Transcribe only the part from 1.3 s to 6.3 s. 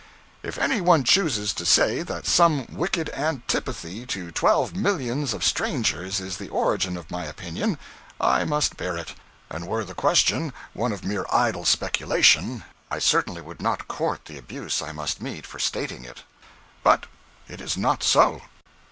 to say that some wicked antipathy to twelve millions of strangers